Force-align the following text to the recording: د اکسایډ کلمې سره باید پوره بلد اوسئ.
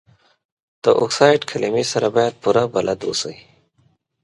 د 0.83 0.85
اکسایډ 1.03 1.41
کلمې 1.51 1.83
سره 1.91 2.07
باید 2.15 2.33
پوره 2.41 2.63
بلد 2.73 2.99
اوسئ. 3.07 3.37